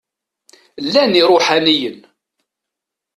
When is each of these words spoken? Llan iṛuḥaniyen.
Llan 0.85 1.13
iṛuḥaniyen. 1.21 1.99